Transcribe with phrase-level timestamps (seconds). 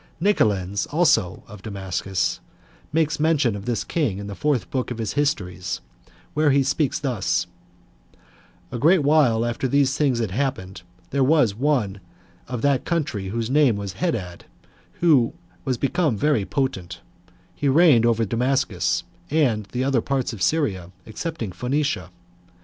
[0.19, 2.39] Nicelens also [of Damascus]
[2.91, 5.79] makes mention of this king in the fourth book of his histories;
[6.33, 7.45] where he speaks thus:
[8.71, 11.99] "A great while after these things had happened, there was one
[12.47, 14.45] of that country whose name was Hadad,
[15.01, 15.33] who
[15.65, 17.01] was become very potent;
[17.53, 22.09] he reigned over Damascus, and, the other parts of Syria, excepting Phoenicia.